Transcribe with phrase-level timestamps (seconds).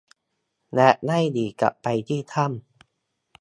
[0.75, 2.61] และได้หนีกลับไปที่ถ้ำ